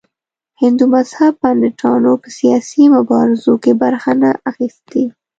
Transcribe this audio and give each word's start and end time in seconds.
هندو 0.61 0.85
مذهب 0.95 1.33
پنډتانو 1.41 2.11
په 2.21 2.29
سیاسي 2.39 2.83
مبارزو 2.95 3.53
کې 3.63 3.71
برخه 3.83 4.11
نه 4.21 4.31
ده 4.35 4.39
اخیستې. 4.49 5.03